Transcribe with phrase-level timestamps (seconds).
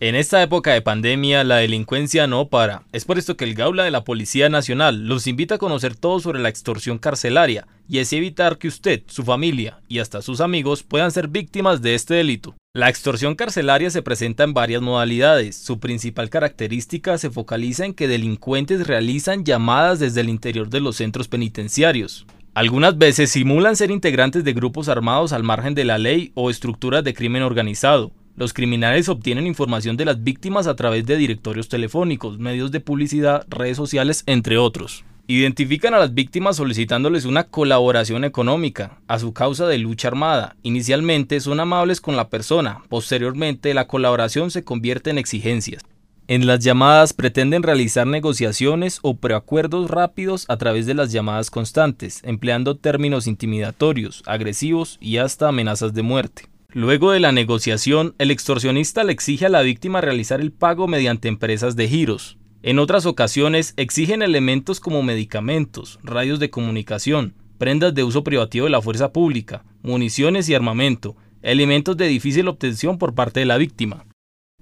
[0.00, 2.84] En esta época de pandemia, la delincuencia no para.
[2.92, 6.20] Es por esto que el Gaula de la Policía Nacional los invita a conocer todo
[6.20, 10.84] sobre la extorsión carcelaria y así evitar que usted, su familia y hasta sus amigos
[10.84, 12.54] puedan ser víctimas de este delito.
[12.74, 15.56] La extorsión carcelaria se presenta en varias modalidades.
[15.56, 20.94] Su principal característica se focaliza en que delincuentes realizan llamadas desde el interior de los
[20.94, 22.24] centros penitenciarios.
[22.54, 27.02] Algunas veces simulan ser integrantes de grupos armados al margen de la ley o estructuras
[27.02, 28.12] de crimen organizado.
[28.38, 33.44] Los criminales obtienen información de las víctimas a través de directorios telefónicos, medios de publicidad,
[33.48, 35.04] redes sociales, entre otros.
[35.26, 40.54] Identifican a las víctimas solicitándoles una colaboración económica a su causa de lucha armada.
[40.62, 45.82] Inicialmente son amables con la persona, posteriormente la colaboración se convierte en exigencias.
[46.28, 52.20] En las llamadas pretenden realizar negociaciones o preacuerdos rápidos a través de las llamadas constantes,
[52.22, 56.44] empleando términos intimidatorios, agresivos y hasta amenazas de muerte.
[56.74, 61.26] Luego de la negociación, el extorsionista le exige a la víctima realizar el pago mediante
[61.26, 62.36] empresas de giros.
[62.62, 68.70] En otras ocasiones exigen elementos como medicamentos, radios de comunicación, prendas de uso privativo de
[68.70, 74.04] la fuerza pública, municiones y armamento, elementos de difícil obtención por parte de la víctima.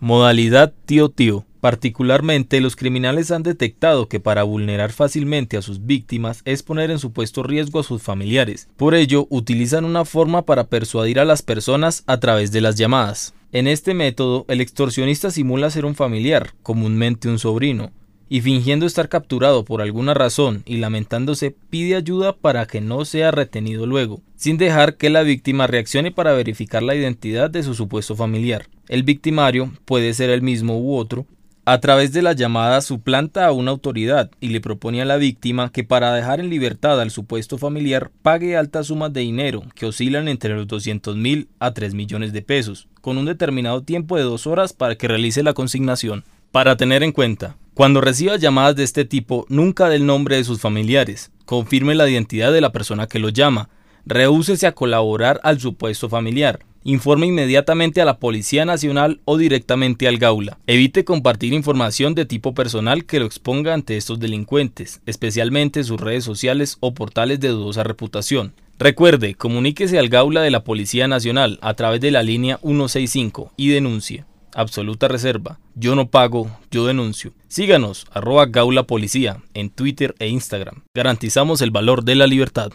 [0.00, 1.46] Modalidad tío-tío.
[1.62, 6.98] Particularmente, los criminales han detectado que para vulnerar fácilmente a sus víctimas es poner en
[6.98, 8.68] supuesto riesgo a sus familiares.
[8.76, 13.32] Por ello, utilizan una forma para persuadir a las personas a través de las llamadas.
[13.52, 17.92] En este método, el extorsionista simula ser un familiar, comúnmente un sobrino,
[18.28, 23.30] y fingiendo estar capturado por alguna razón y lamentándose pide ayuda para que no sea
[23.30, 28.16] retenido luego, sin dejar que la víctima reaccione para verificar la identidad de su supuesto
[28.16, 28.66] familiar.
[28.88, 31.24] El victimario puede ser el mismo u otro,
[31.64, 35.70] a través de la llamada suplanta a una autoridad y le propone a la víctima
[35.70, 40.26] que para dejar en libertad al supuesto familiar pague altas sumas de dinero que oscilan
[40.26, 44.48] entre los 200 mil a 3 millones de pesos, con un determinado tiempo de dos
[44.48, 46.24] horas para que realice la consignación.
[46.50, 50.44] Para tener en cuenta, cuando reciba llamadas de este tipo, nunca dé el nombre de
[50.44, 53.68] sus familiares, confirme la identidad de la persona que lo llama,
[54.06, 60.18] rehúsese a colaborar al supuesto familiar, informe inmediatamente a la Policía Nacional o directamente al
[60.18, 60.58] Gaula.
[60.66, 66.24] Evite compartir información de tipo personal que lo exponga ante estos delincuentes, especialmente sus redes
[66.24, 68.54] sociales o portales de dudosa reputación.
[68.78, 73.68] Recuerde, comuníquese al Gaula de la Policía Nacional a través de la línea 165 y
[73.68, 74.24] denuncie.
[74.54, 75.58] Absoluta reserva.
[75.74, 77.32] Yo no pago, yo denuncio.
[77.48, 80.82] Síganos, arroba Gaula Policía, en Twitter e Instagram.
[80.94, 82.72] Garantizamos el valor de la libertad.